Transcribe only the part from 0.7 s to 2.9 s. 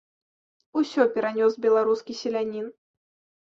Усё перанёс беларускі селянін.